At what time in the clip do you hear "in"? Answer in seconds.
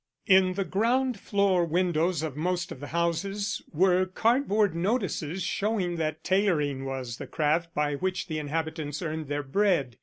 0.25-0.55